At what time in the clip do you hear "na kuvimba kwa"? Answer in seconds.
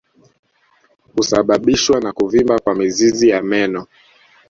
2.01-2.75